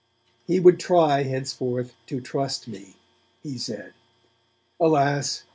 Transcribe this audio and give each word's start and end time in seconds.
He 0.47 0.59
would 0.59 0.79
'try 0.79 1.21
henceforth 1.21 1.93
to 2.07 2.19
trust' 2.21 2.67
me, 2.67 2.95
he 3.43 3.59
said. 3.59 3.93
Alas! 4.79 5.43